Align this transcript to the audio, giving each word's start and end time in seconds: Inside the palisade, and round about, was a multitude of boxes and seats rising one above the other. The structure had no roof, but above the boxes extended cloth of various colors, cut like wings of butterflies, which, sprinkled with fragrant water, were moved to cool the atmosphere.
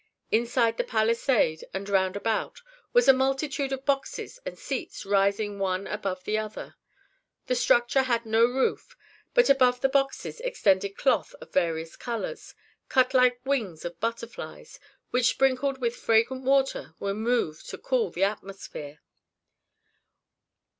Inside 0.31 0.77
the 0.77 0.83
palisade, 0.83 1.63
and 1.75 1.87
round 1.87 2.15
about, 2.15 2.63
was 2.91 3.07
a 3.07 3.13
multitude 3.13 3.71
of 3.71 3.85
boxes 3.85 4.39
and 4.47 4.57
seats 4.57 5.05
rising 5.05 5.59
one 5.59 5.85
above 5.85 6.23
the 6.23 6.39
other. 6.39 6.75
The 7.45 7.53
structure 7.53 8.01
had 8.01 8.25
no 8.25 8.43
roof, 8.45 8.97
but 9.35 9.47
above 9.47 9.81
the 9.81 9.89
boxes 9.89 10.39
extended 10.39 10.97
cloth 10.97 11.35
of 11.39 11.53
various 11.53 11.95
colors, 11.95 12.55
cut 12.89 13.13
like 13.13 13.45
wings 13.45 13.85
of 13.85 13.99
butterflies, 13.99 14.79
which, 15.11 15.27
sprinkled 15.27 15.77
with 15.79 15.95
fragrant 15.95 16.45
water, 16.45 16.95
were 16.99 17.13
moved 17.13 17.69
to 17.69 17.77
cool 17.77 18.09
the 18.09 18.23
atmosphere. 18.23 19.01